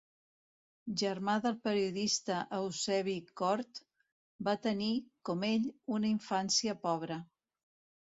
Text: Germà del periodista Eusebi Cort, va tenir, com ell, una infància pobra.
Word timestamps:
Germà 1.01 1.35
del 1.43 1.57
periodista 1.67 2.39
Eusebi 2.61 3.15
Cort, 3.43 3.83
va 4.51 4.59
tenir, 4.67 4.91
com 5.31 5.49
ell, 5.53 5.73
una 6.01 6.15
infància 6.19 6.81
pobra. 6.91 7.25